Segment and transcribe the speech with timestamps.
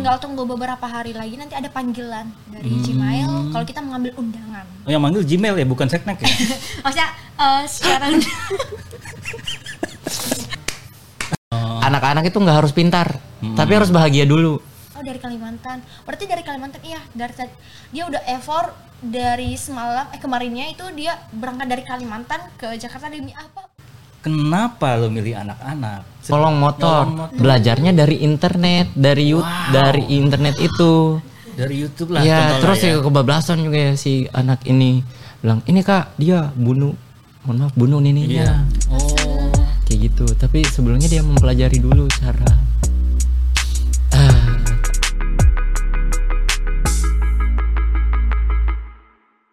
[0.00, 4.64] tinggal tunggu beberapa hari lagi nanti ada panggilan dari Gmail kalau kita mengambil undangan.
[4.88, 6.28] Oh, yang manggil Gmail ya, bukan Seknek ya?
[6.88, 8.08] Maksudnya eh, secara
[11.84, 13.12] Anak-anak itu nggak harus pintar,
[13.60, 14.64] tapi harus bahagia dulu.
[14.96, 15.84] Oh dari Kalimantan.
[16.08, 17.36] Berarti dari Kalimantan iya dari
[17.92, 18.72] dia udah effort
[19.04, 23.68] dari semalam eh kemarinnya itu dia berangkat dari Kalimantan ke Jakarta demi apa?
[24.20, 26.28] Kenapa lo milih anak-anak?
[26.28, 27.38] Kolong motor, Kolong motor.
[27.40, 31.16] belajarnya dari internet, dari you- dari internet itu.
[31.56, 32.20] Dari YouTube lah.
[32.20, 33.00] Ya, terus ya.
[33.00, 35.00] kebablasan juga ya si anak ini
[35.40, 36.92] bilang, "Ini Kak, dia bunuh
[37.44, 39.48] mohon maaf bunuh nininya." Oh.
[39.88, 40.24] Kayak gitu.
[40.36, 42.69] Tapi sebelumnya dia mempelajari dulu cara